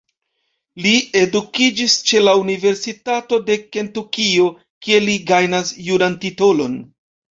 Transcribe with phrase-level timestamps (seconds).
[0.85, 4.51] Li edukiĝis ĉe la Universitato de Kentukio
[4.89, 6.85] kie li gajnas juran titolon.